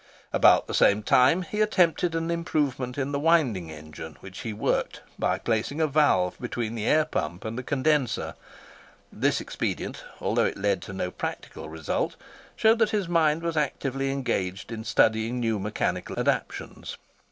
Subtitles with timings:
[0.33, 5.01] About the same time he attempted an improvement in the winding engine which he worked,
[5.19, 8.33] by placing a valve between the air pump and condenser.
[9.13, 12.15] This expedient, although it led to no practical result,
[12.55, 16.97] showed that his mind was actively engaged in studying new mechanical adaptations.